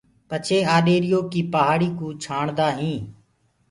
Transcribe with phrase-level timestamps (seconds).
[0.29, 2.99] پڇي آڏيريٚ يو ڪيٚ پآڙي ڪوُ ڇآڻدآ هينٚ